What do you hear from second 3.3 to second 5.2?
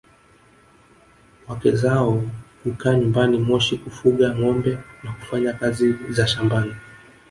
Moshi kufuga ngombe na